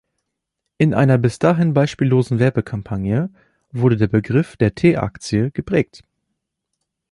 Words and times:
In 0.79 0.95
einer 0.95 1.19
bis 1.19 1.37
dahin 1.37 1.75
beispiellosen 1.75 2.39
Werbekampagne 2.39 3.29
wurde 3.71 3.97
der 3.97 4.07
Begriff 4.07 4.57
der 4.57 4.73
"T-Aktie" 4.73 5.51
geprägt. 5.51 6.01